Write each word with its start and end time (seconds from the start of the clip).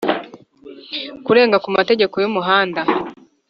kurenga 1.25 1.57
ku 1.63 1.69
mategeko 1.77 2.15
y 2.23 2.27
umuhanda 2.29 2.81